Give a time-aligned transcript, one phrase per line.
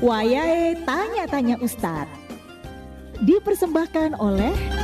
[0.00, 2.08] Wayahe Tanya-Tanya Ustadz.
[3.20, 4.79] Dipersembahkan oleh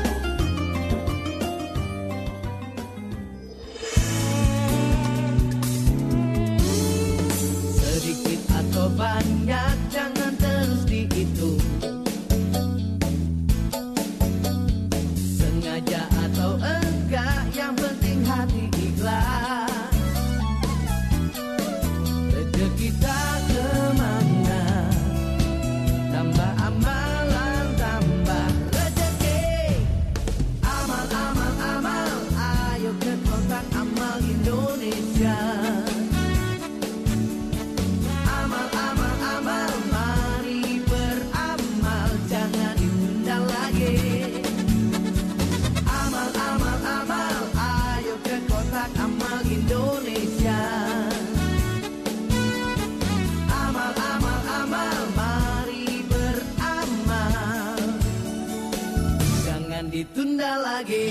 [59.97, 61.08] ditunda lagi.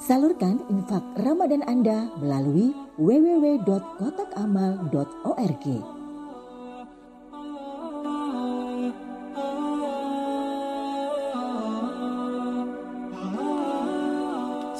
[0.00, 5.66] Salurkan infak Ramadan Anda melalui www.kotakamal.org.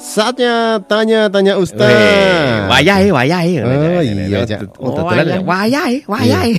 [0.03, 1.89] Saatnya tanya-tanya Ustaz.
[1.89, 3.55] Weh, Wayahe, wayahe.
[3.65, 4.77] Oh, iya, Cak.
[4.77, 5.41] Oh, Oh, ya?
[5.41, 6.53] wayahe, wayahe.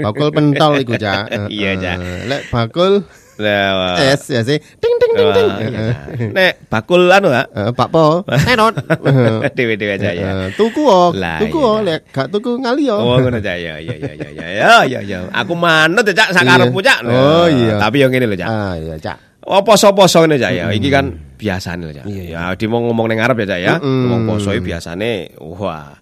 [0.00, 1.28] Bakul pentol iku, Cak.
[1.52, 1.98] Iya, Cak.
[1.98, 3.04] Eh, Lek bakul
[3.36, 4.56] Lah, es ya sih.
[4.56, 5.48] Ting ting ting ting.
[5.68, 5.92] iya.
[6.32, 7.28] Nek bakul anu.
[7.28, 7.44] Eh,
[7.76, 8.24] Pak Po.
[8.24, 8.74] Enot.
[9.56, 10.48] Dewe-dewe aja ya.
[10.48, 11.12] Eh, Tuku oh.
[11.12, 11.68] Lah, Tuku iya.
[11.68, 12.96] oh, lek gak tuku ngali oh.
[12.96, 13.56] Oh, ngono Cak.
[13.60, 15.18] Ya, ya, ya, ya, ya, ya, ya, ya.
[15.36, 17.04] Aku manut ya, Cak, sakarepmu, Cak.
[17.04, 17.76] Oh, iya.
[17.76, 18.48] Tapi yang ngene lho, Cak.
[18.48, 19.16] Ah, iya, Cak.
[19.44, 20.64] Oh, poso-poso ngene, Cak ya.
[20.72, 21.04] Iki kan
[21.36, 22.06] biasane lho, Cak.
[22.08, 22.38] Iya, iya.
[22.48, 23.74] Ya, di mau ngomong ning ngarep ya, Cak ya.
[23.80, 25.92] Ngomong poso biasane wah.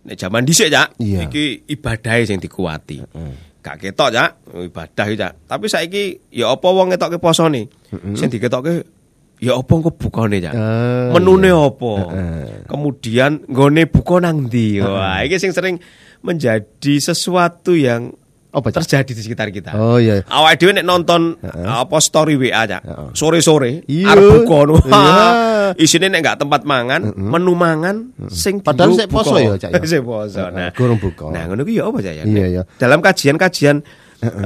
[0.00, 1.28] Nek jaman dhisik, Cak, Iya.
[1.28, 3.04] iki ibadahe sing dikuati.
[3.60, 4.30] Gak ketok, Cak.
[4.56, 5.32] Ibadah Cak.
[5.44, 7.68] Tapi saiki ya apa wong ngetokke posone?
[8.16, 8.84] Sing diketokke
[9.40, 10.54] ya apa engko bukane, Cak.
[10.56, 11.60] Ah, Menune iya.
[11.60, 11.92] apa?
[12.64, 14.80] Kemudian nggone buka nang ndi?
[14.80, 15.76] Wah, iki sing sering
[16.24, 18.16] menjadi sesuatu yang
[18.50, 18.82] Apa, Cak?
[18.82, 19.70] terjadi di sekitar kita.
[19.72, 20.26] Oh, iya.
[20.26, 23.14] Awake dhewe nek nonton apa story WA Cak.
[23.14, 24.10] Sore-sore Iya.
[24.10, 24.74] arep buka no.
[24.76, 25.26] Iya.
[25.86, 29.78] Isine nek gak tempat mangan, menu mangan sing Padahal sik poso ya, Cak, ya?
[29.86, 30.50] Sik poso.
[30.50, 31.30] Nah, gurung buka.
[31.30, 32.24] Nah, ngono ki ya apa Cak ya?
[32.24, 32.62] Iya, iya.
[32.74, 33.86] Dalam kajian-kajian
[34.20, 34.40] eh,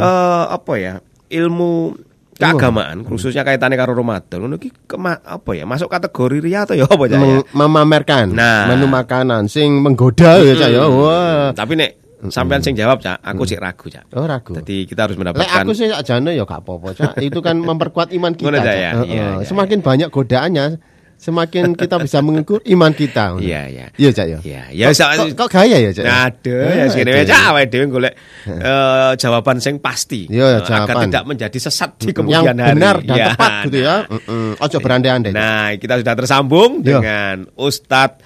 [0.46, 1.00] apa ya?
[1.26, 1.96] Ilmu
[2.34, 6.84] keagamaan khususnya kaitannya karo Ramadan ngono ki kema- apa ya masuk kategori ria atau ya
[6.84, 7.20] apa Cak ya?
[7.40, 8.68] Mem- memamerkan Nah.
[8.68, 10.84] menu makanan sing menggoda ya, Cak ya.
[10.84, 11.56] Wah.
[11.56, 14.08] Tapi nek sampean sing jawab Cak, aku sih ragu Cak.
[14.12, 14.52] Oh, ragu.
[14.54, 17.12] Jadi kita harus Lek mendapatkan aku sih sakjane ya gak apa-apa, Cak.
[17.26, 18.48] Itu kan memperkuat iman kita.
[18.50, 18.74] Cak, Cak.
[18.74, 18.90] ya?
[18.94, 19.08] Heeh.
[19.10, 20.66] Iya, iya, Semakin banyak godaannya,
[21.14, 23.36] semakin kita bisa mengukur iman kita.
[23.38, 23.86] Iya, iya.
[23.94, 24.38] Iya, Cak ya.
[24.40, 26.04] Iya, ya Kok, kok, gaya ya, Cak?
[26.04, 26.12] ya?
[26.26, 27.22] Aduh, ya segini aduh.
[27.22, 28.14] aja awake dhewe golek
[28.44, 30.26] eh, jawaban sing pasti.
[30.26, 31.04] Iya, Eh, agar jawaban.
[31.08, 32.72] tidak menjadi sesat di yang kemudian hari.
[32.72, 33.96] benar dan Ya, tepat gitu ya.
[34.06, 34.48] Mm-mm.
[34.58, 35.32] Ojo berandai-andai.
[35.32, 36.84] Nah, kita sudah tersambung Iya.
[36.84, 38.20] dengan Ustadz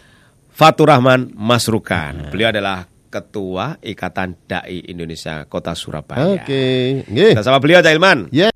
[0.50, 2.34] Fatur Rahman Masrukan.
[2.34, 6.36] Beliau adalah Ketua Ikatan Dai Indonesia Kota Surabaya.
[6.36, 7.02] Oke.
[7.08, 7.32] Nggih.
[7.32, 8.28] Kita sama beliau Cak Ilman.
[8.28, 8.52] Yes.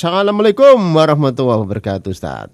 [0.00, 2.48] Assalamualaikum warahmatullahi wabarakatuh, Ustaz.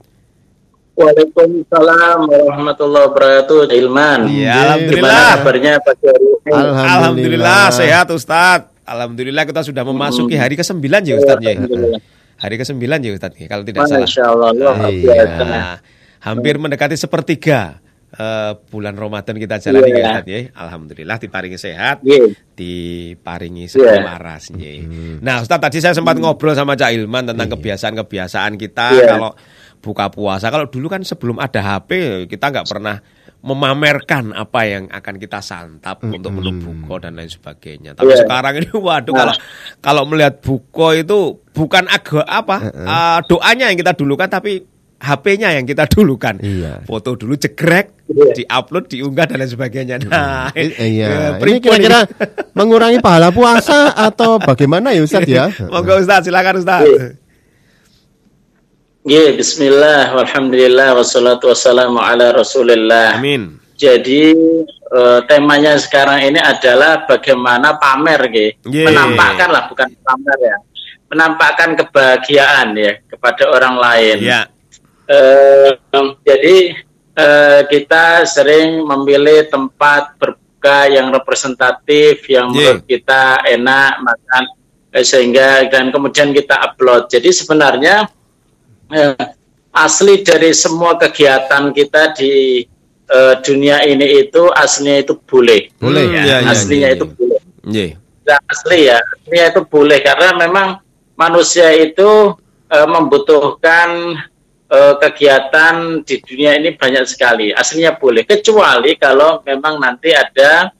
[0.96, 4.20] Waalaikumsalam warahmatullahi wabarakatuh, Ilman.
[4.26, 5.28] Iya, Gimana alhamdulillah.
[5.36, 6.50] kabarnya pagi hari ini?
[6.88, 8.72] Alhamdulillah sehat Ustadz.
[8.82, 11.52] Alhamdulillah kita sudah memasuki hari ke-9 ya Ustadz ya.
[11.52, 12.00] Alhamdulillah.
[12.36, 14.08] Hari ke-9 ya Ustadz ya, kalau tidak salah.
[14.08, 15.78] Masya Allah, luar Iya.
[16.18, 17.78] hampir mendekati sepertiga
[18.08, 19.98] eh, bulan Ramadan kita jalani Iya.
[19.98, 20.38] ya ya.
[20.54, 22.30] Alhamdulillah diparingi sehat, Iya.
[22.54, 23.72] diparingi Iya.
[23.72, 24.72] segala waras ya.
[25.20, 29.06] Nah, Ustadz tadi saya sempat ngobrol sama Cak Ilman tentang kebiasaan-kebiasaan kita Iya.
[29.10, 29.30] kalau
[29.78, 30.48] buka puasa.
[30.48, 31.90] Kalau dulu kan sebelum ada HP
[32.26, 32.96] kita nggak pernah
[33.46, 37.94] memamerkan apa yang akan kita santap untuk menu buko dan lain sebagainya.
[37.94, 38.26] Tapi Iya.
[38.26, 39.18] sekarang ini waduh Nah.
[39.22, 39.34] kalau
[39.78, 41.18] kalau melihat buko itu
[41.54, 46.40] bukan agak apa eh, doanya yang kita dulukan tapi HP-nya yang kita dulukan.
[46.40, 46.80] Iya.
[46.82, 48.32] Foto dulu jegrek, Iya.
[48.32, 49.96] diupload, diunggah dan lain sebagainya.
[50.02, 51.36] Nah, I- eh, Iya.
[51.36, 52.00] Ini kira-kira
[52.58, 55.52] mengurangi pahala puasa atau bagaimana ya, Ustaz ya?
[55.72, 56.88] Monggo Ustaz, silakan Ustaz.
[56.88, 57.06] Iya.
[59.06, 63.14] Iya, bismillah, walhamdulillah, wassalatu wassalamu ala rasulillah.
[63.14, 63.62] Amin.
[63.78, 64.32] Jadi
[64.86, 68.72] eh, temanya sekarang ini adalah bagaimana pamer, gitu.
[68.72, 68.90] Iya.
[68.90, 70.56] menampakkan lah, bukan pamer ya,
[71.06, 74.16] menampakkan kebahagiaan ya kepada orang lain.
[74.24, 74.50] Ya.
[75.06, 75.70] Eh,
[76.26, 76.56] jadi
[77.16, 82.76] eh, kita sering memilih tempat berbuka yang representatif, yang Iya.
[82.76, 84.44] menurut kita enak makan,
[84.92, 87.06] eh, sehingga dan kemudian kita upload.
[87.08, 88.10] Jadi sebenarnya
[88.92, 89.14] eh,
[89.72, 92.66] asli dari semua kegiatan kita di
[93.06, 95.70] eh, dunia ini itu aslinya itu boleh.
[95.78, 96.04] Boleh.
[96.10, 97.14] Hmm, Iya, iya, aslinya iya, itu iya.
[97.14, 97.40] boleh.
[97.66, 97.86] Iya.
[98.26, 98.98] tidak asli ya.
[98.98, 100.68] Aslinya itu boleh karena memang
[101.14, 102.34] manusia itu
[102.66, 104.18] eh, membutuhkan
[104.66, 107.50] eh, kegiatan di dunia ini banyak sekali.
[107.50, 110.70] Aslinya boleh, kecuali kalau memang nanti ada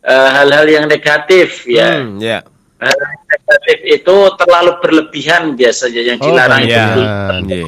[0.00, 1.98] eh, hal-hal yang negatif ya.
[1.98, 2.42] Hmm, ya.
[2.78, 6.86] Hal yang negatif itu terlalu berlebihan biasanya yang Oh, dilarang banyak.
[6.90, 7.02] itu.
[7.46, 7.66] Nggih.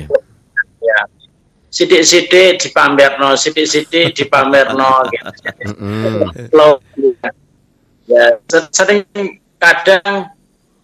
[0.84, 1.00] Ya.
[1.70, 5.30] Sidik-sidik dipamerno, sidik-sidik dipamerno gitu.
[6.50, 6.78] Flow.
[8.04, 9.02] Ya, se- sering
[9.58, 10.28] kadang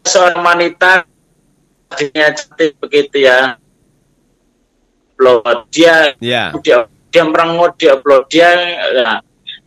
[0.02, 1.04] seorang wanita
[1.86, 3.59] tadinya cantik begitu ya.
[5.20, 5.68] Upload.
[5.68, 6.48] Dia Ya.
[6.64, 8.48] dia dia merengut dia upload dia
[9.02, 9.18] nah,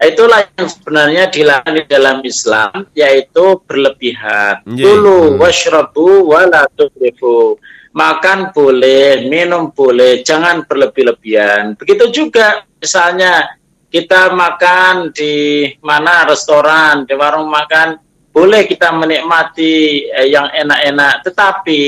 [0.01, 4.79] itulah yang sebenarnya dilarang di dalam Islam yaitu berlebihan Iya.
[4.81, 7.59] dulu washrabu wala tusrifu
[7.91, 13.45] makan boleh minum boleh jangan berlebih-lebihan begitu juga misalnya
[13.91, 17.99] kita makan di mana restoran di warung makan
[18.33, 21.83] boleh kita menikmati eh, yang enak-enak tetapi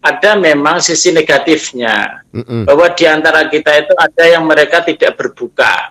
[0.00, 2.68] ada memang sisi negatifnya Mm-mm.
[2.68, 5.90] bahwa di antara kita itu ada yang mereka tidak berbuka.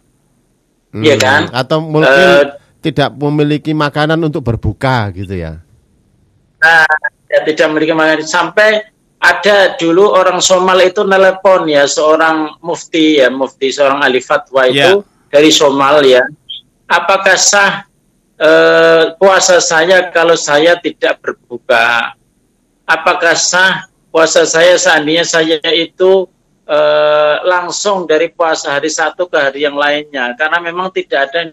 [0.95, 1.21] Iya Mm.
[1.21, 1.41] kan?
[1.51, 2.43] Atau mungkin Eh,
[2.79, 5.59] tidak memiliki makanan untuk berbuka gitu ya.
[6.61, 6.87] Nah,
[7.27, 8.87] ya, tidak memiliki makanan sampai
[9.19, 15.01] ada dulu orang Somal itu telepon ya seorang mufti ya mufti seorang ahli fatwa itu
[15.27, 16.23] dari Somal ya.
[16.85, 17.83] Apakah sah
[18.37, 22.13] eh, puasa saya kalau saya tidak berbuka?
[22.85, 26.23] Apakah sah puasa saya seandainya saya itu
[26.63, 31.51] eh, langsung dari puasa hari satu ke hari yang lainnya karena memang tidak ada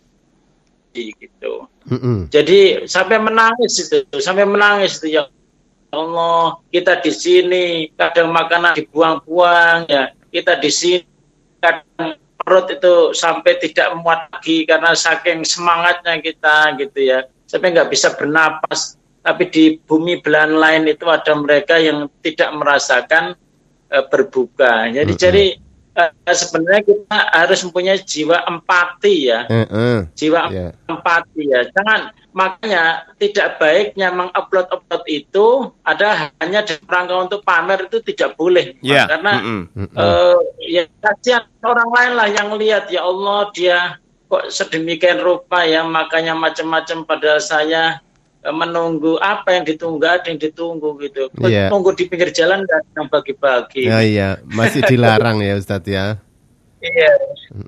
[0.95, 1.67] gitu.
[1.91, 2.31] Mm-mm.
[2.31, 5.27] Jadi sampai menangis itu, sampai menangis itu ya
[5.91, 7.65] Allah, kita di sini
[7.99, 11.05] kadang makanan dibuang-buang ya, kita di sini
[11.59, 17.91] kadang perut itu sampai tidak muat lagi karena saking semangatnya kita gitu ya, sampai nggak
[17.91, 19.02] bisa bernapas.
[19.23, 23.39] Tapi di bumi belahan lain itu ada mereka yang tidak merasakan
[23.89, 24.91] eh, berbuka.
[24.91, 25.23] Jadi Mm-mm.
[25.23, 25.45] jadi
[25.95, 30.11] eh, sebenarnya kita harus mempunyai jiwa empati ya Eh-eh.
[30.13, 30.75] jiwa Ya.
[30.91, 31.63] empati ya.
[31.71, 35.47] Jangan makanya tidak baiknya mengupload upload itu
[35.85, 39.05] ada hanya dalam rangka untuk pamer itu tidak boleh Ya.
[39.07, 39.61] karena Mm-mm.
[39.77, 39.97] Mm-mm.
[40.03, 45.85] eh, ya kasihan orang lain lah yang lihat ya Allah dia kok sedemikian rupa ya
[45.85, 48.01] makanya macam-macam pada saya
[48.51, 51.71] menunggu apa yang ditunggu ada yang ditunggu gitu Iya.
[51.71, 56.19] tunggu di pinggir jalan dan yang bagi-bagi Ya iya, masih dilarang ya Ustadz ya.
[56.83, 57.13] Iya.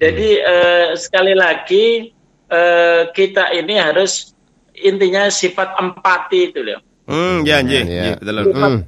[0.03, 2.11] Jadi eh, sekali lagi
[2.50, 4.35] eh, kita ini harus
[4.75, 6.82] intinya sifat empati itu loh.
[7.06, 8.03] Hmm, ya, nggih, Ya.
[8.03, 8.37] nggih, betul.
[8.50, 8.81] Mm.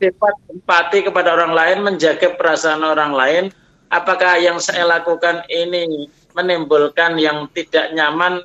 [0.00, 3.44] Sifat empati kepada orang lain, menjaga perasaan orang lain.
[3.92, 8.42] Apakah yang saya lakukan ini menimbulkan yang tidak nyaman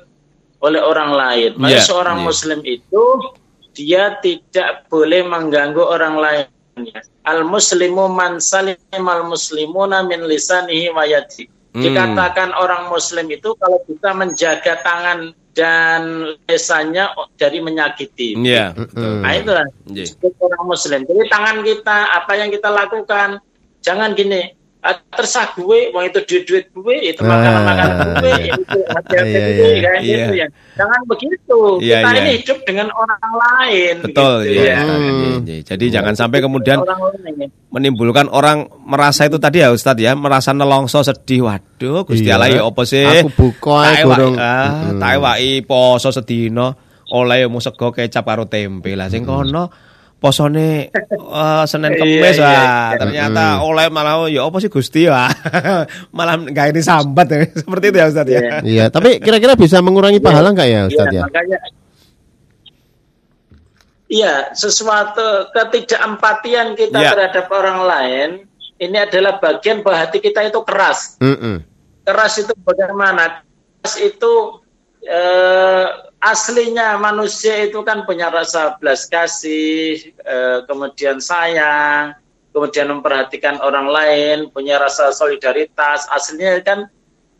[0.60, 1.50] oleh orang lain?
[1.56, 2.26] Maka Iya, seorang iya.
[2.28, 3.04] Muslim itu
[3.72, 6.46] dia tidak boleh mengganggu orang lain.
[7.28, 11.48] Al muslimu man salimal muslimuna min lisanihi wa yadihi.
[11.70, 11.86] Hmm.
[11.86, 18.34] Dikatakan orang muslim itu kalau bisa menjaga tangan dan lesannya dari menyakiti.
[18.38, 19.22] Iya, betul.
[19.22, 20.06] Nah itulah Nggih.
[20.06, 21.00] disebut orang muslim.
[21.06, 23.28] Jadi tangan kita, apa yang kita lakukan,
[23.82, 24.50] jangan gini,
[25.12, 28.52] tersah gue, wong itu duit-duit gue, itu Ah, makanan-makanan gue, iya.
[28.56, 30.16] itu hadiah Iya, gue, iya, kayak iya.
[30.16, 30.46] gitu ya.
[30.74, 31.58] Jangan begitu.
[31.78, 32.20] Iya, kita iya.
[32.20, 33.94] ini hidup dengan orang lain.
[34.00, 34.64] Betul, gitu, ya.
[34.64, 34.78] ya.
[34.80, 35.36] Hmm.
[35.44, 37.48] Jadi jangan sampai kemudian Orang lain.
[37.68, 41.44] menimbulkan orang merasa itu tadi ya Ustadz ya, merasa nelongso sedih.
[41.44, 42.40] Waduh, Gusti Iya.
[42.40, 43.04] Allah ya apa sih?
[43.04, 44.34] Aku buka gorong.
[44.40, 44.98] Ah, Mm-mm.
[44.98, 46.72] tak ewaki poso sedina
[47.10, 49.66] oleh mu sego kecap karo tempe lah sing kono
[50.20, 52.98] posone eh, Senin Iya, Kemis iya, wah iya.
[53.00, 55.32] ternyata oleh malah ya apa sih Gusti wah
[56.16, 58.56] malah nggak ini sambat ya seperti itu ya Ustadz ya Iya.
[58.62, 61.24] Iya, tapi kira-kira bisa mengurangi pahala nggak ya Ustadz Iya, ya?
[61.26, 61.58] makanya
[64.10, 67.10] Iya, sesuatu ketidakempatian kita Iya.
[67.14, 68.28] terhadap orang lain
[68.82, 71.14] ini adalah bagian bahwa hati kita itu keras.
[71.22, 71.62] Mm-mm.
[72.02, 73.46] Keras itu bagaimana?
[73.78, 74.32] Keras itu
[75.04, 75.86] eh,
[76.20, 82.16] aslinya manusia itu kan punya rasa belas kasih, eh, kemudian sayang,
[82.52, 86.04] kemudian memperhatikan orang lain, punya rasa solidaritas.
[86.12, 86.88] Aslinya kan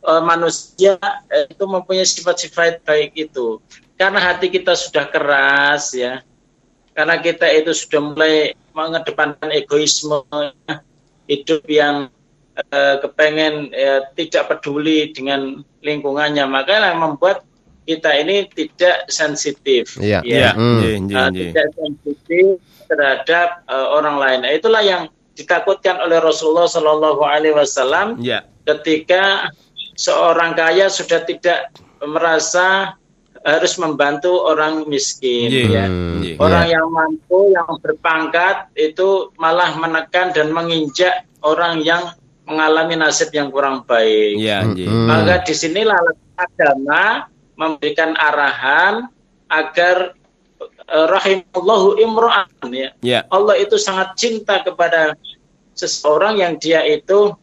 [0.00, 0.96] eh, manusia
[1.28, 3.60] eh, itu mempunyai sifat-sifat baik itu.
[4.00, 6.24] Karena hati kita sudah keras ya,
[6.96, 10.24] karena kita itu sudah mulai mengedepankan egoisme,
[11.28, 12.08] hidup yang
[12.56, 17.44] eh, kepengen eh, tidak peduli dengan lingkungannya, maka yang membuat
[17.90, 20.22] kita ini tidak sensitif, Iya.
[20.22, 20.78] Iya, Hmm.
[20.78, 21.48] nggih, Eh, nggih.
[21.50, 22.46] tidak sensitif
[22.86, 24.38] terhadap eh, orang lain.
[24.46, 25.02] Nah, itulah yang
[25.34, 28.46] ditakutkan oleh Rasulullah Shallallahu Alaihi Wasallam Iya.
[28.62, 29.50] ketika
[29.94, 32.94] seorang kaya sudah tidak merasa
[33.40, 35.84] harus membantu orang miskin Nggih, ya.
[35.88, 36.34] nggih.
[36.36, 36.76] Orang Iya.
[36.76, 42.12] yang mampu, yang berpangkat itu malah menekan dan menginjak orang yang
[42.44, 44.36] mengalami nasib yang kurang baik.
[44.36, 44.84] Iya, nggih.
[44.84, 45.08] Mm-mm.
[45.08, 45.96] Maka di sinilah
[46.36, 47.30] agama
[47.60, 49.12] memberikan arahan
[49.52, 50.16] agar
[50.88, 52.88] eh, rahimallahu imro'an ya.
[53.04, 53.20] Ya.
[53.28, 55.12] Allah itu sangat cinta kepada
[55.76, 57.36] seseorang yang dia itu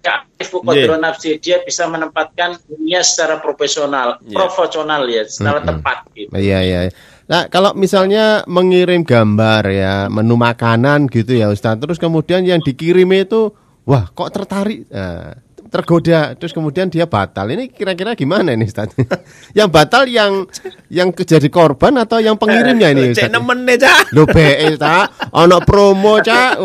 [0.00, 1.02] qadra Nggih.
[1.02, 4.36] nafsi dia bisa menempatkan dunia secara profesional, Iya.
[4.40, 5.68] profesional ya, secara Mm-mm.
[5.68, 6.30] tepat gitu.
[6.32, 6.80] Iya iya.
[7.28, 13.10] Nah kalau misalnya mengirim gambar ya menu makanan gitu ya Ustaz, terus kemudian yang dikirim
[13.12, 13.52] itu
[13.84, 15.36] wah kok tertarik, Nah,
[15.68, 17.46] tergoda, terus kemudian dia batal.
[17.52, 18.90] Ini kira-kira gimana ini Ustaz?
[19.58, 20.48] yang batal yang
[20.88, 23.34] yang jadi korban atau yang pengirimnya ini Cek Ustaz?
[23.36, 24.00] nemen deh, Cak.
[24.16, 25.06] Lo BE Cak,
[25.36, 26.56] ono promo Cak,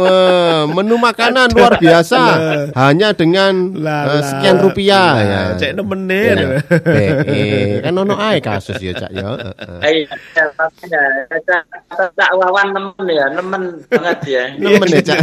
[0.72, 2.22] menu makanan luar biasa
[2.80, 5.42] hanya dengan eh, sekian rupiah ya.
[5.60, 6.24] Cek nemen deh.
[6.24, 6.48] Ya,
[6.80, 7.44] BE
[7.84, 9.28] kan ono ae kasus ya Cak ya.
[9.36, 10.08] Heeh.
[10.08, 11.02] Iya, makanya
[11.44, 11.64] tak
[12.16, 14.44] tak wawan nemen ya, nemen banget ya.
[14.56, 15.20] Nemen ya Cak.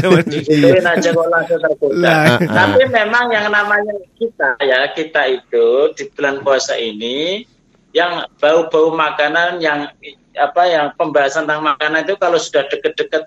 [0.91, 1.97] Aja kok langsung tergoda.
[2.03, 2.37] Lah.
[2.43, 3.70] Tapi memang yang namanya
[4.17, 7.45] kita ya, kita itu di bulan puasa ini
[7.91, 9.91] yang bau-bau makanan yang
[10.39, 13.27] apa yang pembahasan tentang makanan itu kalau sudah deket-deket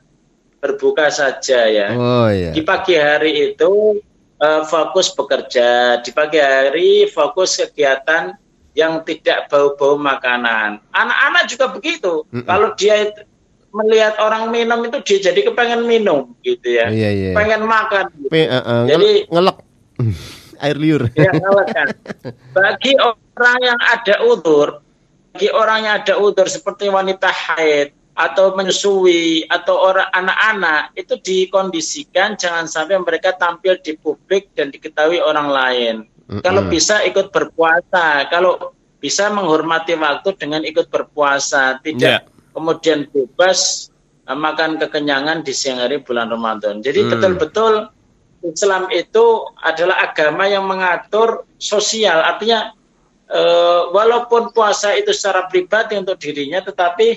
[0.64, 1.92] berbuka saja ya.
[1.92, 2.56] Oh iya.
[2.56, 4.00] Di pagi hari itu
[4.40, 8.40] eh, fokus bekerja, di pagi hari fokus kegiatan
[8.74, 10.80] yang tidak bau-bau makanan.
[10.96, 12.24] Anak-anak juga begitu.
[12.32, 12.48] Mm-mm.
[12.48, 13.22] Kalau dia itu
[13.74, 16.88] melihat orang minum itu dia jadi kepengen minum gitu ya.
[16.90, 17.32] Iya iya.
[17.36, 18.06] Pengen makan.
[18.16, 18.30] gitu.
[18.32, 19.58] Pe, eh, eh, Jadi- ngel- ngelek
[20.64, 21.10] air liur.
[21.16, 21.88] Ya, ngalakan.
[22.56, 24.68] Bagi orang yang ada udur,
[25.34, 32.38] bagi orang yang ada udur seperti wanita haid atau menyusui atau orang anak-anak itu dikondisikan
[32.38, 35.96] jangan sampai mereka tampil di publik dan diketahui orang lain.
[36.30, 36.46] Mm-mm.
[36.46, 42.30] Kalau bisa ikut berpuasa, kalau bisa menghormati waktu dengan ikut berpuasa, tidak Ya.
[42.54, 43.90] kemudian bebas
[44.24, 46.80] eh, makan kekenyangan di siang hari bulan Ramadan.
[46.80, 47.10] Jadi Hmm.
[47.12, 47.92] betul-betul
[48.44, 52.76] Islam itu adalah agama yang mengatur sosial, artinya
[53.32, 57.08] eh, walaupun puasa itu secara pribadi untuk dirinya, tetapi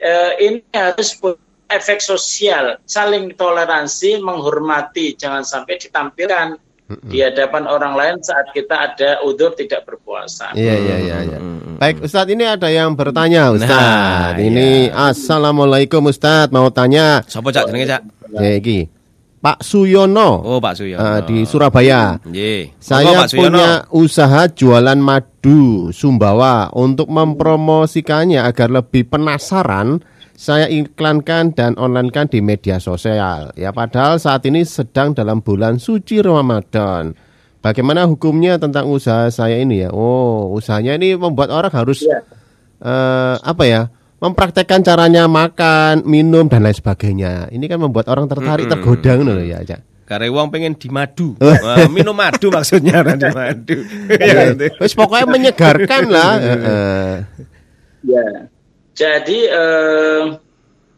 [0.00, 7.96] eh, ini harus punya efek sosial, saling toleransi, menghormati, jangan sampai ditampilkan di hadapan orang
[7.96, 10.52] lain saat kita ada udur tidak berpuasa.
[10.52, 11.38] Iya iya iya iya.
[11.40, 13.72] Mm, mm, Baik Ustadz ini ada yang bertanya Ustadz.
[13.72, 17.24] Nah, ini Assalamualaikum Ustadz mau tanya.
[17.24, 18.02] Sopo Cak jenenge, Cak?
[18.36, 19.03] Ya iki
[19.44, 21.04] Pak Suyono Oh, Pak Suyono.
[21.04, 22.16] eh, di Surabaya.
[22.18, 22.72] Nggih.
[22.72, 23.44] Monggo, Saya Pak Suyono.
[23.52, 30.00] punya usaha jualan madu Sumbawa untuk mempromosikannya agar lebih penasaran.
[30.32, 33.54] Saya iklankan dan onlinekan di media sosial.
[33.54, 37.14] Ya padahal saat ini sedang dalam bulan suci Ramadan.
[37.60, 39.88] Bagaimana hukumnya tentang usaha saya ini ya?
[39.88, 42.18] Oh, usahanya ini membuat orang harus Ya.
[42.80, 43.93] eh, apa ya?
[44.24, 47.52] Mempraktekkan caranya makan, minum dan lain sebagainya.
[47.52, 50.08] Ini kan membuat orang tertarik, tergoda ngono lho ya, Cak.
[50.08, 51.32] Kare wong pengen di madu.
[51.96, 53.76] Minum madu maksudnya di madu.
[54.12, 54.52] Ya.
[54.76, 56.32] Wes pokoknya menyegarkan lah.
[56.44, 57.12] Heeh.
[58.04, 58.28] Ya.
[58.92, 60.24] Jadi eh,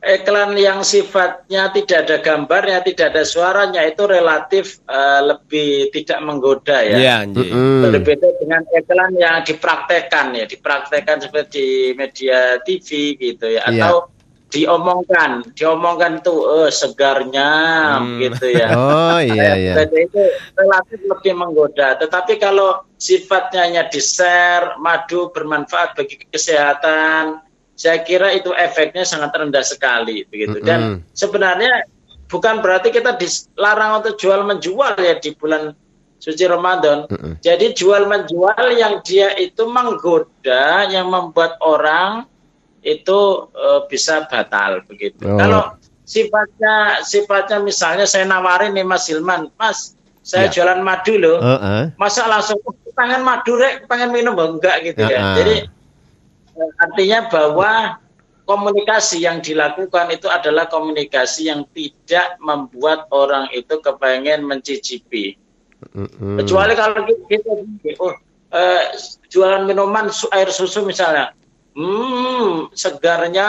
[0.07, 6.79] iklan yang sifatnya tidak ada gambarnya, tidak ada suaranya itu relatif eh, lebih tidak menggoda
[6.87, 6.97] ya.
[6.97, 7.51] Iya, nggih.
[7.51, 7.83] Mm-mm.
[7.91, 13.81] Berbeda dengan iklan yang dipraktekkan ya, dipraktekkan seperti di media TV gitu ya, Iya.
[13.81, 14.13] atau
[14.47, 17.51] diomongkan, diomongkan tuh eh, segarnya
[17.99, 18.23] Hmm.
[18.23, 18.69] gitu ya.
[18.79, 19.75] Oh iya iya.
[19.83, 20.23] Jadi itu
[20.55, 21.99] relatif lebih menggoda.
[21.99, 27.46] Tetapi kalau sifatnya hanya di share, madu bermanfaat bagi kesehatan,
[27.77, 30.65] saya kira itu efeknya sangat rendah sekali begitu.
[30.65, 31.13] Dan Mm-mm.
[31.13, 31.85] sebenarnya
[32.27, 35.77] bukan berarti kita dilarang untuk jual menjual ya di bulan
[36.17, 37.05] suci Ramadan.
[37.13, 37.37] Mm-mm.
[37.45, 42.25] Jadi jual menjual yang dia itu menggoda, yang membuat orang
[42.81, 45.29] itu eh, bisa batal begitu.
[45.29, 45.37] Oh.
[45.37, 45.63] Kalau
[46.07, 49.93] sifatnya sifatnya misalnya saya nawarin nih Mas Hilman, Mas
[50.27, 50.59] saya Ya.
[50.59, 51.95] jualan madu loh, Heeh.
[51.95, 55.21] masa langsung "Oh, pengen madu rek, pengen minum enggak gitu Ya, ya.
[55.39, 55.55] Jadi
[56.77, 57.73] artinya bahwa
[58.47, 65.35] komunikasi yang dilakukan itu adalah komunikasi yang tidak membuat orang itu kepengen mencicipi.
[65.93, 66.41] Mm-mm.
[66.41, 67.53] Kecuali kalau kita
[68.01, 68.15] oh,
[68.55, 68.83] eh,
[69.29, 71.35] jualan minuman su- air susu misalnya,
[71.75, 73.49] hmm segarnya,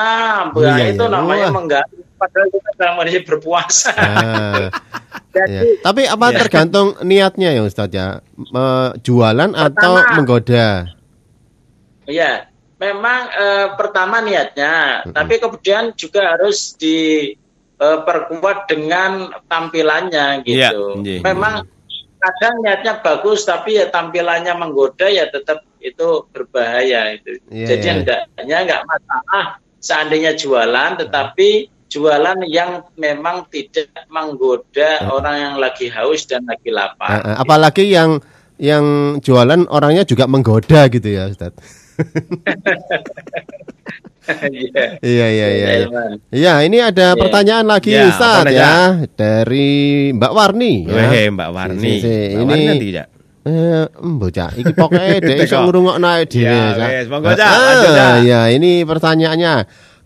[0.51, 1.13] bah, iya, itu iya.
[1.13, 2.03] namanya mengganggu.
[2.17, 3.93] Padahal kita dalam kondisi berpuasa.
[3.93, 4.67] Ah,
[5.37, 5.61] Jadi ya.
[5.85, 6.37] Tapi apa Ya.
[6.41, 8.07] tergantung niatnya ya Ustadz ya?
[8.97, 10.17] Jualan atau Pertama.
[10.17, 10.67] menggoda?
[12.09, 21.01] Ya, memang eh, pertama niatnya, tapi kemudian juga harus diperkuat dengan tampilannya Iya, gitu.
[21.01, 21.21] iya.
[21.21, 21.65] Memang
[22.17, 27.37] kadang niatnya bagus, tapi ya tampilannya menggoda ya tetap itu berbahaya itu.
[27.49, 27.93] Iya, Jadi iya.
[27.93, 29.43] hendaknya nggak masalah
[29.77, 31.49] seandainya jualan, tetapi
[31.87, 37.23] jualan yang memang tidak menggoda orang yang lagi haus dan lagi Eh, lapar.
[37.23, 38.19] eh, apalagi yang
[38.57, 38.85] yang
[39.21, 41.53] jualan orangnya juga menggoda gitu ya Ustaz.
[44.27, 44.99] Iya.
[44.99, 45.67] Iya iya iya.
[45.71, 45.87] iya.
[46.29, 47.19] Iya, ini ada Iya.
[47.19, 48.75] pertanyaan lagi Ya, Ustaz ya
[49.15, 49.69] dari
[50.11, 51.31] Mbak Warni ya.
[51.31, 51.79] Mbak Warni.
[51.79, 52.15] Si, si, si.
[52.35, 53.07] Mbak Ini Warni nanti, Cak.
[53.47, 56.51] Eh, embo Cak, iki pokoke dhek iso ngrungokno ae dhewe.
[56.51, 56.89] Ya, Cak.
[56.91, 58.15] wes, monggo, Cak, Ah, lanjut, Cak.
[58.25, 59.53] Ya, ini pertanyaannya.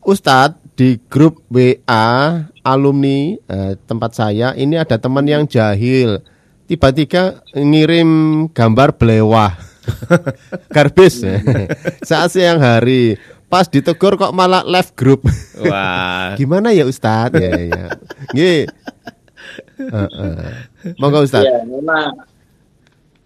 [0.01, 2.09] Ustadz di grup WA
[2.61, 6.21] alumni eh, tempat saya ini ada teman yang jahil.
[6.65, 8.09] Tiba-tiba ngirim
[8.49, 9.57] gambar belewah.
[10.75, 11.21] Garbis
[12.09, 13.17] saat siang hari.
[13.51, 15.27] Pas ditegur kok malah left group.
[15.63, 16.39] Wah.
[16.39, 17.35] Gimana ya Ustadz?
[17.35, 17.85] Ya, ya.
[18.31, 18.63] Nggih.
[19.75, 20.35] Heeh.
[20.95, 21.51] Monggo Ustadz.
[21.51, 22.15] Ya, memang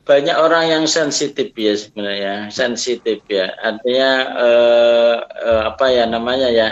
[0.05, 3.53] banyak orang yang sensitif ya sebenarnya, sensitif ya.
[3.61, 6.69] Artinya eh, eh, apa ya namanya ya?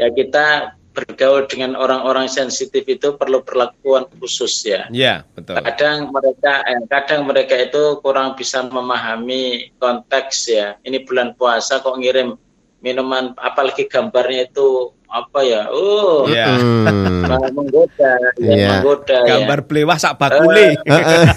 [0.00, 4.86] Ya kita bergaul dengan orang-orang sensitif itu perlu perlakuan khusus ya.
[4.88, 5.58] Iya, betul.
[5.58, 10.78] Kadang mereka, eh, kadang mereka itu kurang bisa memahami konteks ya.
[10.80, 12.38] Ini bulan puasa kok ngirim
[12.78, 15.66] minuman, apalagi gambarnya itu apa ya?
[15.68, 16.46] Oh, Iya.
[16.54, 17.26] Hmm.
[17.58, 18.68] menggoda, ya, Iya.
[18.78, 19.18] menggoda.
[19.26, 19.30] ya.
[19.42, 20.78] Gambar belewah sak bakule.
[20.78, 21.26] Heeh.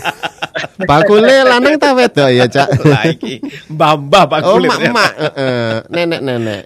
[0.90, 2.70] Bakule lanang ta wedok ya, Cak?
[2.90, 3.38] Lah iki
[3.70, 4.66] mbah-mbah Oh, bakule.
[4.70, 5.74] mak-mak, heeh.
[5.90, 6.62] nenek-nenek.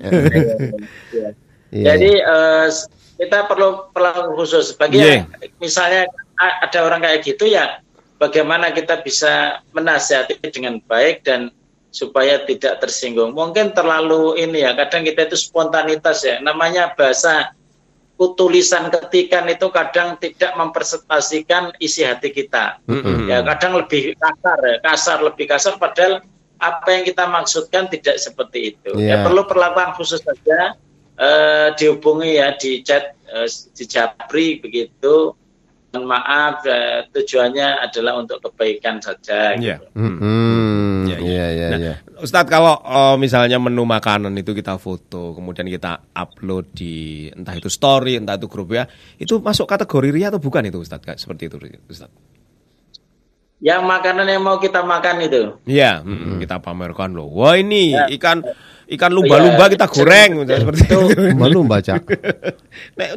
[1.72, 1.96] Iya.
[1.96, 2.68] Jadi eh,
[3.18, 5.24] kita perlu perlakuan khusus bagi Iya.
[5.24, 6.06] yang- misalnya
[6.38, 7.80] ada orang kayak gitu ya
[8.18, 11.50] bagaimana kita bisa menasihati dengan baik dan
[11.92, 13.36] supaya tidak tersinggung.
[13.36, 17.52] Mungkin terlalu ini ya kadang kita itu spontanitas ya namanya bahasa
[18.38, 22.78] tulisan ketikan itu kadang tidak mempresentasikan isi hati kita.
[22.86, 23.26] Mm-mm.
[23.26, 26.22] Ya kadang lebih kasar ya, kasar lebih kasar padahal
[26.62, 28.94] apa yang kita maksudkan tidak seperti itu.
[28.94, 29.18] Iya.
[29.22, 30.78] Ya perlu perlakuan khusus saja
[31.18, 35.36] eh, dihubungi ya di chat eh, di Japri begitu.
[35.92, 39.60] Mohon maaf eh, tujuannya adalah untuk kebaikan saja.
[39.60, 39.76] Iya.
[39.76, 39.92] gitu.
[40.00, 41.04] Mm-mm.
[41.04, 41.28] Iya, iya.
[41.28, 41.94] Iya, iya, Nah, iya.
[42.16, 47.68] Ustadz kalau eh, misalnya menu makanan itu kita foto, kemudian kita upload di entah itu
[47.68, 48.88] story, entah itu grup ya,
[49.20, 51.04] itu masuk kategori ria atau bukan itu Ustadz?
[51.04, 51.60] Kayak Seperti itu
[51.92, 52.16] Ustadz.
[53.62, 55.54] Yang makanan yang mau kita makan itu.
[55.70, 57.30] Iya, mm, kita pamerkan loh.
[57.30, 58.10] Wah ini Ya.
[58.18, 58.42] ikan
[58.92, 61.00] ikan lumba-lumba Iya, kita goreng misalnya seperti itu.
[61.40, 61.94] Malu baca.
[62.98, 63.10] Nek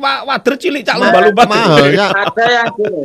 [0.00, 1.42] wader cilik cak lumba-lumba.
[1.44, 2.08] Mahal ya.
[2.24, 3.02] Ada yang gini.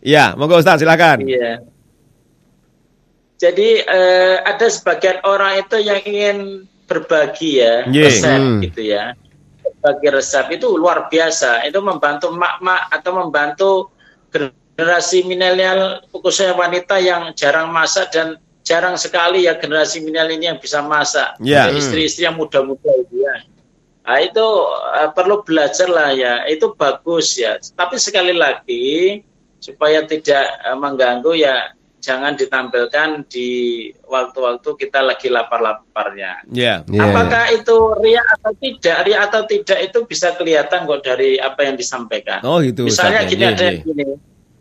[0.00, 1.22] Iya, monggo Ustadz silakan.
[1.28, 1.62] Iya.
[3.40, 6.36] Jadi eh, ada sebagian orang itu yang ingin
[6.84, 8.04] berbagi ya Iya.
[8.04, 8.60] resep Hmm.
[8.60, 9.04] gitu ya.
[9.80, 11.64] Berbagi resep itu luar biasa.
[11.64, 13.70] Itu membantu mak-mak atau membantu
[14.28, 18.36] generasi milenial khususnya wanita yang jarang masak dan
[18.70, 21.34] jarang sekali ya generasi milenial ini yang bisa masak.
[21.42, 21.74] Iya.
[21.74, 23.42] Ya, Istri-istri yang muda-muda itu ya.
[24.06, 24.46] Nah, itu
[25.02, 26.46] eh, perlu belajar lah ya.
[26.46, 27.58] Itu bagus ya.
[27.58, 29.18] Tapi sekali lagi
[29.58, 33.50] supaya tidak eh, mengganggu ya jangan ditampilkan di
[34.08, 36.46] waktu-waktu kita lagi lapar-laparnya.
[36.48, 36.86] Iya.
[36.86, 38.96] Iya, Apakah itu ria atau tidak?
[39.04, 42.40] Ria atau tidak itu bisa kelihatan kok dari apa yang disampaikan.
[42.46, 42.86] Oh gitu.
[42.86, 43.50] Misalnya Ustadz, gini ya.
[43.52, 44.04] ada yang gini.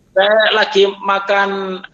[0.09, 1.49] Saya lagi makan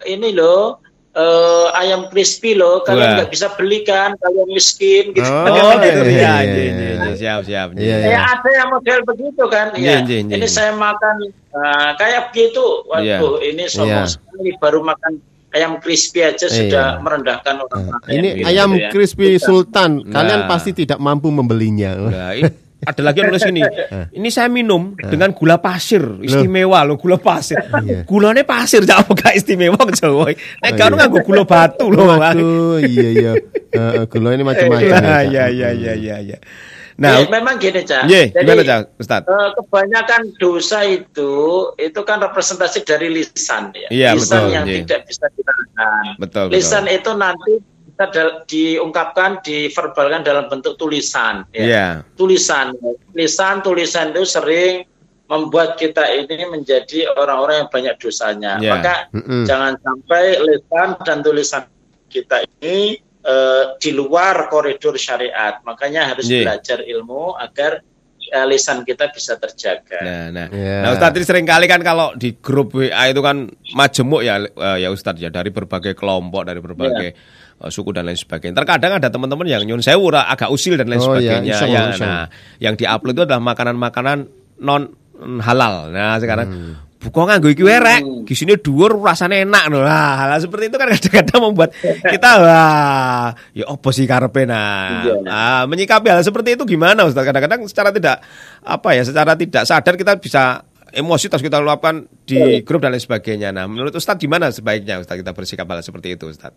[0.08, 0.82] ini loh
[1.16, 2.84] eh, ayam crispy loh.
[2.84, 5.24] Kalian nggak bisa belikan kalian miskin gitu.
[5.24, 5.62] Oh, iya.
[5.64, 6.00] Oh, gitu.
[6.04, 6.72] iya, Iya, iya, iya, iya.
[6.76, 7.12] iya, iya.
[7.16, 7.68] siap, siap.
[7.72, 9.72] Iya, Ya ada yang model begitu kan.
[9.72, 9.96] Iya, Ya.
[10.04, 10.48] iya, iya, Ini iya.
[10.48, 12.64] saya makan eh, kayak begitu.
[12.84, 13.72] Waduh, ini Iya.
[13.72, 15.12] sombong sekali baru makan
[15.50, 17.00] ayam crispy aja sudah Iya.
[17.00, 18.12] merendahkan orang lain.
[18.12, 18.88] Ini gitu ayam ya.
[18.92, 20.04] crispy sultan.
[20.04, 20.48] Kalian Nah.
[20.52, 21.96] pasti tidak mampu membelinya.
[21.96, 22.44] Nah, ini
[22.84, 23.62] ada lagi yang nulis gini.
[24.12, 27.56] Ini saya minum dengan gula pasir, istimewa loh gula pasir.
[27.86, 28.04] Iya.
[28.04, 30.28] Gulanya pasir apa gak istimewa ke Jawa.
[30.34, 30.96] Nek Oh, kan iya.
[31.00, 32.04] nganggo gula batu loh.
[32.18, 33.32] Waduh, iya iya.
[33.72, 34.92] Heeh, gula ini macam-macam.
[34.92, 36.38] Ya, iya iya iya iya iya.
[36.96, 38.08] Ya, Nah, memang gini, Cak.
[38.08, 39.20] Jadi, gimana Cak, Ustaz?
[39.28, 41.32] eh, kebanyakan dosa itu
[41.76, 43.88] itu kan representasi dari lisan ya.
[43.92, 44.76] Iya, lisan betul, yang iya.
[44.80, 46.04] tidak bisa ditahan.
[46.16, 46.96] Betul, Lisan betul.
[46.96, 47.52] itu nanti
[48.44, 51.48] diungkapkan, diverbalkan dalam bentuk tulisan.
[51.56, 51.64] Ya.
[51.64, 51.86] Iya.
[52.20, 52.76] Tulisan,
[53.16, 54.84] lisan, tulisan itu sering
[55.26, 58.60] membuat kita ini menjadi orang-orang yang banyak dosanya.
[58.60, 58.70] Iya.
[58.76, 59.42] Maka Mm-mm.
[59.48, 61.64] jangan sampai lisan dan tulisan
[62.12, 65.58] kita ini eh, di luar koridor syariat.
[65.64, 66.46] Makanya harus Iya.
[66.46, 67.80] belajar ilmu agar
[68.36, 69.98] eh, lisan kita bisa terjaga.
[69.98, 70.46] Nah, nah.
[70.52, 70.76] Iya.
[70.84, 74.78] Nah, Ustadz ini sering kali kan kalau di grup WA itu kan majemuk ya eh,
[74.84, 77.64] ya Ustadz ya dari berbagai kelompok, dari berbagai Iya.
[77.64, 78.52] eh, suku dan lain sebagainya.
[78.52, 81.54] Terkadang ada teman-teman yang nyun sewu agak usil dan lain Oh, iya, sebagainya.
[81.56, 82.24] iseng, ya, nah,
[82.60, 84.18] yang diupload itu adalah makanan-makanan
[84.60, 84.82] non
[85.40, 85.88] halal.
[85.88, 86.74] Nah, sekarang Hmm.
[86.96, 89.84] Buka nganggo iki werek, gisine dhuwur rasane enak lho.
[89.84, 95.04] Lah, hal seperti itu kan kadang-kadang membuat kita wah, ya opo sih karepe nah.
[95.04, 95.14] Iya.
[95.20, 97.22] Nah, menyikapi hal seperti itu gimana Ustaz?
[97.22, 98.24] Kadang-kadang secara tidak
[98.64, 100.64] apa ya, secara tidak sadar kita bisa
[100.96, 103.52] emosi terus kita luapkan di grup dan lain sebagainya.
[103.52, 106.56] Nah, menurut Ustaz gimana sebaiknya Ustaz kita bersikap hal seperti itu Ustaz?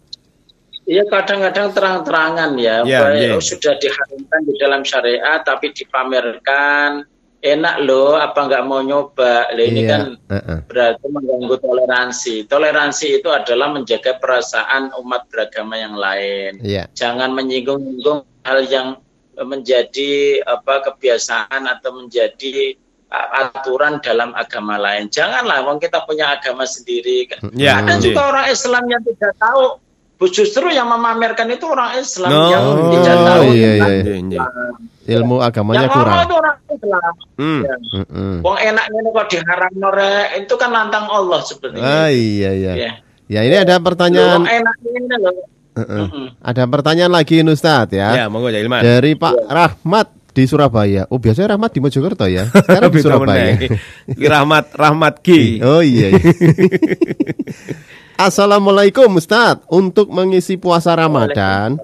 [0.90, 3.38] Iya kadang-kadang terang-terangan ya, Iya, Bahwa iya.
[3.38, 7.06] oh, sudah diharamkan di dalam syariat tapi dipamerkan
[7.40, 9.48] enak loh, apa nggak mau nyoba?
[9.50, 10.58] Lah ini Iya, kan heeh.
[10.68, 12.36] berarti mengganggu toleransi.
[12.46, 16.60] Toleransi itu adalah menjaga perasaan umat beragama yang lain.
[16.60, 16.92] Iya.
[16.92, 18.88] Jangan menyinggung-nyinggung hal yang
[19.40, 22.76] menjadi apa kebiasaan atau menjadi
[23.10, 25.10] aturan dalam agama lain.
[25.10, 27.26] Janganlah, wong kita punya agama sendiri.
[27.56, 28.04] Ya, Ada iya.
[28.04, 29.80] juga orang Islam yang tidak tahu.
[30.20, 32.52] Justru yang memamerkan itu orang Islam No.
[32.52, 33.42] yang Oh, tidak tahu.
[33.50, 34.04] iya, tentang iya.
[34.04, 34.44] Iya, iya.
[35.10, 36.18] Ilmu Yang agamanya ngomong kurang.
[36.22, 37.14] itu orang Islam.
[37.36, 37.62] Hmm.
[37.66, 37.76] Ya.
[38.40, 42.74] Wong enaknya kok diharam norek itu kan nantang Allah seperti Ah iya iya.
[42.78, 42.92] Ya.
[43.26, 44.42] Ya ini ada Wong pertanyaan.
[44.46, 45.34] enaknya ini loh.
[45.76, 46.04] Heeh.
[46.06, 46.26] Mm-mm.
[46.42, 48.10] Ada pertanyaan lagi Ustadz ya.
[48.14, 48.82] Ya, monggo ya Ilman.
[48.82, 51.08] Dari Pak Rahmat di Surabaya.
[51.08, 52.46] Oh biasanya Rahmat di Mojokerto ya.
[52.66, 53.54] Sekarang di Surabaya.
[54.10, 55.62] Rahmat Rahmat Ki.
[55.64, 56.14] Oh iya.
[56.14, 56.22] iya.
[58.20, 59.64] Assalamualaikum Ustadz.
[59.72, 61.80] Untuk mengisi puasa Ramadan,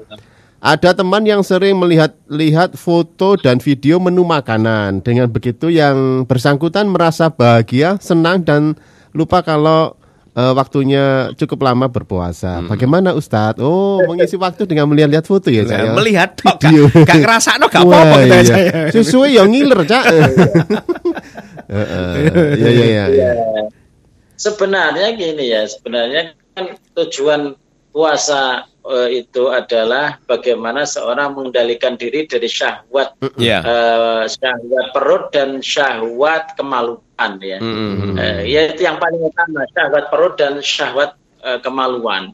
[0.66, 5.06] ada teman yang sering melihat-lihat foto dan video menu makanan.
[5.06, 8.74] Dengan begitu yang bersangkutan merasa bahagia, senang dan
[9.14, 9.94] lupa kalau
[10.34, 12.66] eh, waktunya cukup lama berpuasa.
[12.66, 13.62] Bagaimana Ustadz?
[13.62, 15.94] Oh, mengisi waktu dengan melihat-lihat foto ya saya.
[15.94, 16.90] melihat tok gak, Video.
[16.90, 18.42] gak ngerasa no gak apa-apa iya.
[18.42, 18.74] saya.
[18.90, 20.06] Sesuai yang ngiler, Cak.
[21.78, 22.14] Heeh.
[22.58, 23.06] Iya iya iya.
[23.14, 23.32] iya.
[24.34, 27.54] Sebenarnya gini ya, sebenarnya kan tujuan
[27.94, 33.60] puasa eh, itu adalah bagaimana seorang mengendalikan diri dari syahwat Iya.
[33.66, 37.58] eh, syahwat perut dan syahwat kemaluan ya.
[37.60, 38.16] Mm-mm.
[38.18, 42.32] Eh, ya itu yang paling utama syahwat perut dan syahwat eh, kemaluan.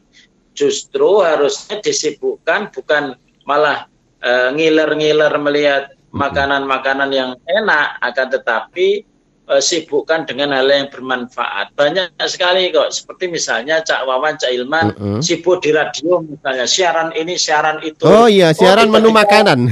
[0.52, 3.16] Justru harusnya disibukkan bukan
[3.48, 3.88] malah
[4.20, 9.08] eh, ngiler-ngiler melihat makanan-makanan yang enak, akan tetapi
[9.52, 11.76] eh, sibukkan dengan hal yang bermanfaat.
[11.76, 15.20] Banyak sekali kok, seperti misalnya Cak Wawan, Cak Ilman, Mm-mm.
[15.20, 18.02] sibuk di radio misalnya, siaran ini, siaran itu.
[18.02, 19.58] Oh iya, siaran menu tiba-tiba- makanan.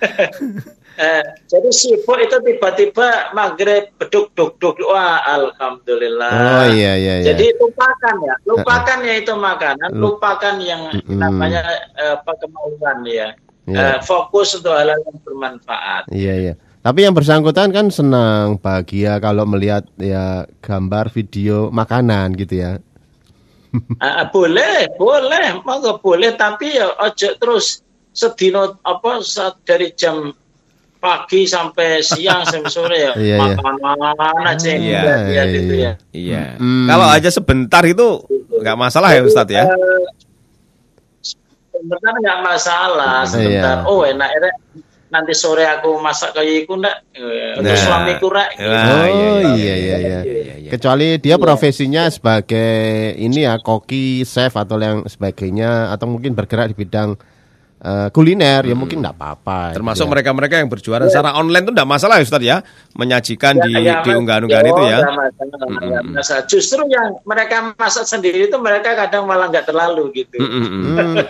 [1.00, 6.28] Eh, jadi sibuk itu tiba-tiba maghrib beduk duk duk wah alhamdulillah.
[6.28, 7.32] Oh iya iya iya.
[7.32, 11.16] Jadi lupakan ya, lupakan ya itu makanan, Lup- lupakan yang Mm-mm.
[11.16, 11.64] namanya
[11.96, 13.32] eh, apa kemauan ya.
[13.70, 13.78] Iya.
[13.78, 16.02] Eh, fokus untuk hal-hal yang bermanfaat.
[16.10, 16.54] Iya iya.
[16.80, 22.72] Tapi yang bersangkutan kan senang, bahagia kalau melihat ya gambar video makanan gitu ya.
[24.02, 30.34] Ah, ah, boleh, boleh, monggo boleh, tapi ya ojo terus sedino apa saat dari jam
[30.98, 33.56] pagi sampai siang sampai sore ya Iya, iya.
[33.62, 35.86] makanan aja yang Iya, dilihat iya, itu iya.
[35.86, 35.92] ya.
[36.10, 36.42] Iya.
[36.58, 36.86] Mm.
[36.90, 38.08] Kalau aja sebentar itu
[38.60, 39.64] nggak masalah ya Ustadz ya.
[39.70, 40.04] Eh,
[41.80, 43.88] sebentar nggak masalah sebentar Iya.
[43.88, 44.54] oh enak enak
[45.10, 47.82] nanti sore aku masak kayak iku ndak Eh, untuk Nah.
[47.82, 50.18] suamiku rak Nah, oh iya, iya iya iya.
[50.22, 50.70] iya, iya.
[50.70, 52.70] Kecuali dia profesinya sebagai
[53.16, 57.18] ini ya koki, chef atau yang sebagainya atau mungkin bergerak di bidang
[57.80, 59.74] eh, kuliner ya mungkin enggak apa-apa.
[59.74, 60.12] Termasuk gitu ya.
[60.12, 62.56] mereka-mereka yang berjualan secara online itu enggak masalah ya Ustadz ya.
[62.94, 64.98] Menyajikan di, Ya, di ya, unggahan-unggahan ya, itu ya.
[65.00, 66.42] nggak masalah, nggak masalah.
[66.46, 70.36] Justru yang mereka masak sendiri itu mereka kadang malah nggak terlalu gitu.
[70.38, 70.82] Mm, mm, mm.
[70.84, 71.16] Hmm,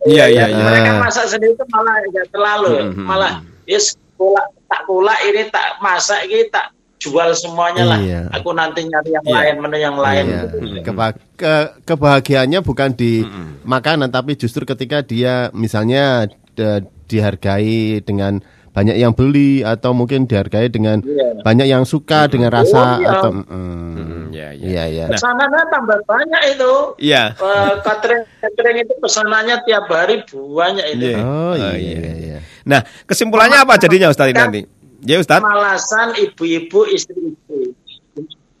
[0.00, 0.64] Iya, iya, iya.
[0.64, 3.04] Mereka masak sendiri itu malah nggak terlalu, Mm-mm.
[3.04, 7.98] malah yes kulak tak kulak ini tak masak ini tak jual semuanya lah.
[7.98, 8.20] Iya.
[8.30, 9.34] Aku nanti nyari yang Iya.
[9.34, 10.24] lain, menu yang lain.
[10.26, 10.40] Iya.
[10.44, 10.56] gitu.
[10.84, 13.24] Keba- ke- kebahagiaannya bukan di
[13.62, 18.38] makanan tapi justru ketika dia misalnya de- dihargai dengan
[18.70, 21.42] banyak yang beli atau mungkin dihargai dengan Iya.
[21.42, 23.08] banyak yang suka dengan rasa Oh, iya.
[23.10, 24.62] atau mm, Mm, Iya, iya.
[24.62, 25.04] iya iya.
[25.08, 25.18] Nah.
[25.18, 26.72] Pesanannya tambah banyak itu.
[27.02, 27.22] Iya.
[27.34, 31.02] Eh, catering catering itu pesanannya tiap hari banyak itu.
[31.02, 31.18] Iya.
[31.18, 31.98] Oh Oh, iya iya.
[31.98, 32.38] iya iya.
[32.62, 34.60] Nah, kesimpulannya apa jadinya Ustadz ini nanti?
[35.04, 35.40] Ya Ustadz.
[35.44, 37.72] Malasan ibu-ibu istri-istri.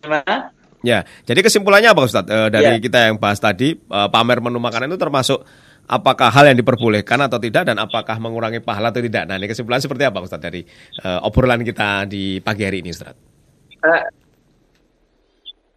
[0.00, 0.56] Gimana?
[0.80, 2.32] Ya, jadi kesimpulannya apa Ustadz?
[2.32, 2.80] Eh, dari Ya.
[2.80, 5.44] kita yang bahas tadi, eh, pamer menu makanan itu termasuk
[5.84, 9.28] apakah hal yang diperbolehkan atau tidak dan apakah mengurangi pahala atau tidak?
[9.28, 10.64] Nah, ini kesimpulan seperti apa Ustadz dari
[11.04, 13.20] eh, obrolan kita di pagi hari ini Ustadz?
[13.84, 14.02] Eh,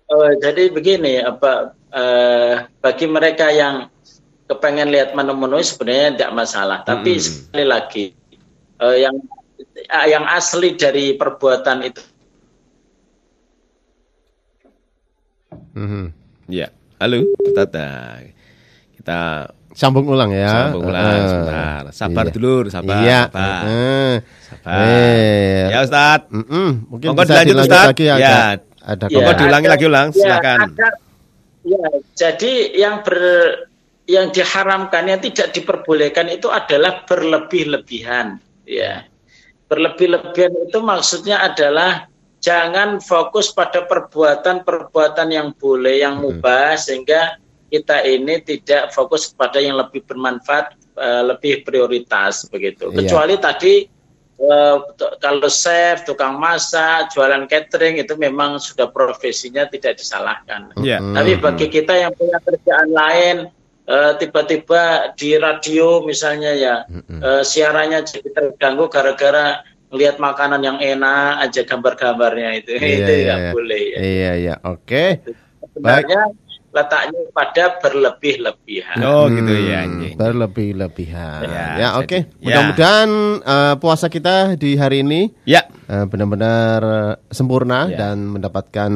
[0.07, 3.91] eh, jadi begini, apa eh, bagi mereka yang
[4.47, 6.79] kepengen lihat menu-menu sebenarnya tidak masalah.
[6.87, 7.27] Tapi Mm-mm.
[7.27, 8.05] sekali lagi
[8.79, 9.15] eh, yang
[10.05, 12.03] yang asli dari perbuatan itu
[15.73, 16.05] Mhm.
[16.47, 17.73] Ya, halo Ustadz.
[17.73, 18.21] Nah,
[18.93, 19.19] kita
[19.73, 20.69] Sambung ulang ya.
[20.69, 21.81] sambung ulang Eh, sebentar.
[21.89, 22.33] Sabar iya.
[22.33, 22.97] dulu, sabar.
[23.01, 23.19] Iya.
[23.25, 23.61] sabar.
[23.65, 24.13] eh.
[24.53, 24.77] Sabar.
[24.85, 26.29] Eh, Ya Ustadz.
[26.29, 27.85] mm-mm, mungkin Monggo bisa dilanjut, dilanjut Ustaz.
[27.89, 28.13] lagi Ya.
[28.13, 28.37] agak
[28.85, 29.39] ada Monggo komen.
[29.41, 30.59] diulangi lagi ulang, ya, silakan.
[30.69, 30.97] ada-
[31.65, 33.17] ya, jadi yang ber
[34.05, 38.37] yang diharamkan yang tidak diperbolehkan itu adalah berlebih-lebihan,
[38.69, 39.09] ya.
[39.73, 42.05] Berlebih-lebihan itu maksudnya adalah
[42.37, 47.41] jangan fokus pada perbuatan-perbuatan yang boleh, yang mubah sehingga
[47.73, 52.93] kita ini tidak fokus pada yang lebih bermanfaat, eh, lebih prioritas begitu.
[52.93, 53.01] Iya.
[53.01, 53.73] Kecuali tadi
[54.37, 54.77] eh,
[55.17, 60.69] kalau chef, tukang masak, jualan catering itu memang sudah profesinya tidak disalahkan.
[60.77, 61.17] Hmm.
[61.17, 63.49] Tapi bagi kita yang punya kerjaan lain,
[63.83, 64.81] eh, tiba-tiba
[65.13, 72.49] di radio misalnya ya, eh, siarannya jadi terganggu gara-gara melihat makanan yang enak aja gambar-gambarnya
[72.57, 73.51] itu, Iya, itu iya, tidak iya.
[73.53, 73.81] boleh.
[73.83, 73.97] Ya.
[74.01, 74.55] Iya, iya.
[74.65, 75.03] Oke.
[75.73, 76.21] Sebenarnya
[76.73, 78.97] letaknya pada berlebih-lebihan.
[79.05, 79.85] Oh gitu ya.
[79.85, 80.13] Hmm, anjing.
[80.17, 81.41] berlebih-lebihan.
[81.45, 82.17] Ya, Ya, oke.
[82.17, 82.41] ya.
[82.41, 83.09] Mudah-mudahan
[83.45, 85.69] eh, puasa kita di hari ini Ya.
[85.85, 86.81] benar-benar
[87.29, 88.09] sempurna Ya.
[88.09, 88.91] dan mendapatkan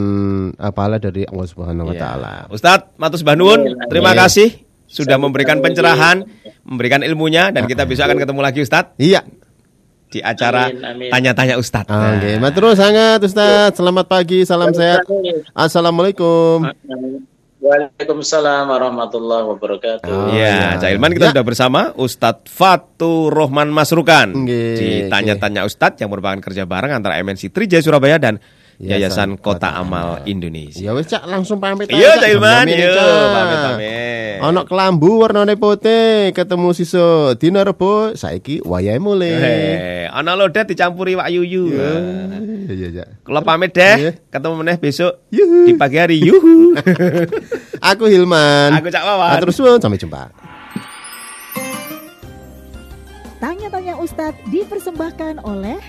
[0.57, 2.01] eh, pahala dari Allah Subhanahu wa Ya.
[2.01, 2.33] taala.
[2.49, 4.25] Ustadz Matus Banun, terima Amin.
[4.25, 4.49] kasih
[4.87, 6.23] sudah memberikan pencerahan,
[6.63, 9.21] memberikan ilmunya dan kita bisa akan ketemu lagi Ustadz Iya.
[10.07, 10.71] di acara
[11.11, 11.91] tanya-tanya Ustadz.
[11.91, 13.75] Oke, matur sangat Ustaz.
[13.75, 15.03] Selamat pagi, salam sehat.
[15.51, 16.63] Assalamualaikum.
[17.57, 20.07] Waalaikumsalam warahmatullahi wabarakatuh.
[20.07, 20.79] Oh, Iya, iya.
[20.79, 21.31] Cak Ilman kita Ya.
[21.35, 27.17] sudah bersama Ustadz Fatur Rohman Masrukan Nggih, di Tanya-Tanya Ustadz yang merupakan kerja bareng antara
[27.19, 28.37] MNC Trijaya Surabaya dan
[28.77, 30.85] Yayasan Yayasan Kota Kota Amal Indonesia.
[30.85, 31.89] Ya wis Cak, langsung pamit.
[31.89, 32.65] Iya, Cak Ilman.
[32.69, 33.09] Yo, Cak.
[33.33, 34.37] pamit pamit.
[34.37, 39.33] Ono kelambu warnane putih, ketemu siso dina rebo, saiki wayahe mulai.
[39.33, 41.73] Eh, ana lodet dicampuri Wak Yuyu.
[41.73, 41.89] Iya,
[42.69, 43.05] iya, iya.
[43.25, 44.13] Kalau pamit Iya.
[44.13, 45.65] deh, ketemu meneh besok Yuhu.
[45.65, 46.21] di pagi hari.
[46.21, 46.77] Yuhu.
[47.97, 48.77] Aku Hilman.
[48.77, 49.41] Aku Cak Wawan.
[49.49, 50.29] Suwun, sampai jumpa.
[53.41, 55.81] Tanya-tanya Ustadz dipersembahkan oleh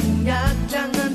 [0.00, 1.09] 不一样。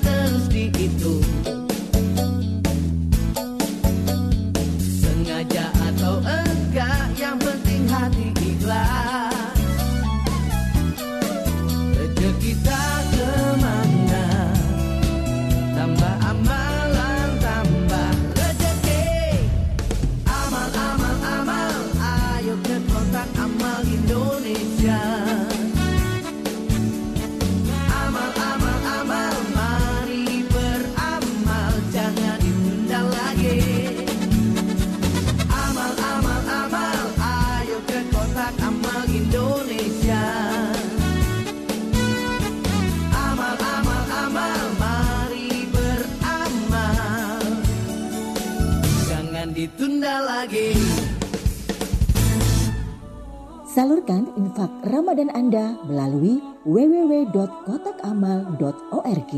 [53.75, 59.33] Salurkan infak Ramadan Anda melalui www.kotakamal.org.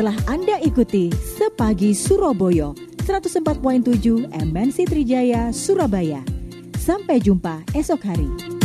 [0.00, 2.72] Telah Anda ikuti Sepagi Surabaya
[3.04, 6.24] 104.7 MNC Trijaya Surabaya.
[6.80, 8.59] Sampai jumpa esok hari.